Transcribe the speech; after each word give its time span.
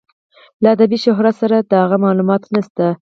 له 0.63 0.67
ادبي 0.75 0.97
شهرت 1.05 1.35
سره 1.41 1.55
د 1.69 1.71
هغه 1.83 1.97
معلومات 2.05 2.43
نشته. 2.55 2.85